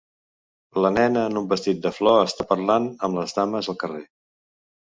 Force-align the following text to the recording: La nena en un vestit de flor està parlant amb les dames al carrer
La 0.85 0.89
nena 0.95 1.25
en 1.31 1.37
un 1.41 1.49
vestit 1.51 1.83
de 1.85 1.93
flor 1.99 2.17
està 2.23 2.47
parlant 2.55 2.89
amb 3.09 3.21
les 3.23 3.39
dames 3.41 3.73
al 3.75 3.81
carrer 3.87 4.05